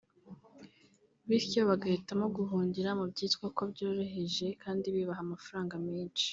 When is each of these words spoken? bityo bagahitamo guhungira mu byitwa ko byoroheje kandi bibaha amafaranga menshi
bityo 1.29 1.59
bagahitamo 1.69 2.25
guhungira 2.37 2.89
mu 2.99 3.05
byitwa 3.11 3.45
ko 3.55 3.61
byoroheje 3.71 4.47
kandi 4.63 4.85
bibaha 4.95 5.21
amafaranga 5.25 5.75
menshi 5.87 6.27